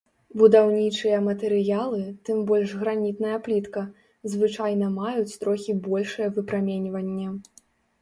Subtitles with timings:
[0.41, 1.99] Будаўнічыя матэрыялы,
[2.29, 3.85] тым больш гранітная плітка,
[4.35, 7.33] звычайна маюць трохі большае выпраменьванне.